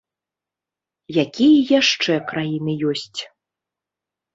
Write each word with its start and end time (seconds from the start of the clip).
Якія 1.25 1.61
яшчэ 1.79 2.13
краіны 2.35 2.71
ёсць? 2.97 3.19